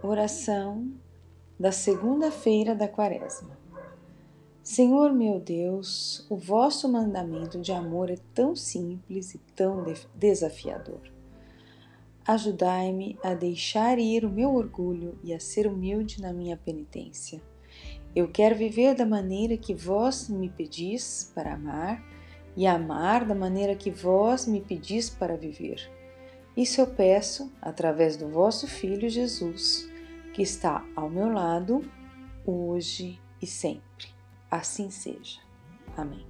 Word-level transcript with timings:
Oração 0.00 0.92
da 1.58 1.72
segunda-feira 1.72 2.72
da 2.72 2.86
Quaresma. 2.86 3.58
Senhor 4.62 5.12
meu 5.12 5.40
Deus, 5.40 6.24
o 6.30 6.36
vosso 6.36 6.88
mandamento 6.88 7.58
de 7.58 7.72
amor 7.72 8.08
é 8.08 8.16
tão 8.32 8.54
simples 8.54 9.34
e 9.34 9.38
tão 9.56 9.84
desafiador. 10.14 11.00
Ajudai-me 12.24 13.18
a 13.24 13.34
deixar 13.34 13.98
ir 13.98 14.24
o 14.24 14.30
meu 14.30 14.54
orgulho 14.54 15.18
e 15.24 15.34
a 15.34 15.40
ser 15.40 15.66
humilde 15.66 16.22
na 16.22 16.32
minha 16.32 16.56
penitência. 16.56 17.42
Eu 18.14 18.30
quero 18.30 18.54
viver 18.54 18.94
da 18.94 19.04
maneira 19.04 19.56
que 19.56 19.74
vós 19.74 20.28
me 20.28 20.48
pedis 20.48 21.32
para 21.34 21.54
amar 21.54 22.00
e 22.56 22.68
amar 22.68 23.26
da 23.26 23.34
maneira 23.34 23.74
que 23.74 23.90
vós 23.90 24.46
me 24.46 24.60
pedis 24.60 25.10
para 25.10 25.36
viver. 25.36 25.90
Isso 26.58 26.80
eu 26.80 26.88
peço 26.88 27.52
através 27.62 28.16
do 28.16 28.28
vosso 28.28 28.66
Filho 28.66 29.08
Jesus 29.08 29.88
que 30.34 30.42
está 30.42 30.84
ao 30.96 31.08
meu 31.08 31.28
lado, 31.28 31.88
hoje 32.44 33.16
e 33.40 33.46
sempre. 33.46 34.08
Assim 34.50 34.90
seja. 34.90 35.38
Amém. 35.96 36.27